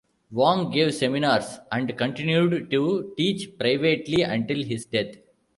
Wong 0.31 0.71
gave 0.71 0.95
seminars 0.95 1.59
and 1.71 1.95
continued 1.95 2.71
to 2.71 3.13
teach 3.15 3.55
privately 3.59 4.23
until 4.23 4.63
his 4.63 4.83
death. 4.87 5.15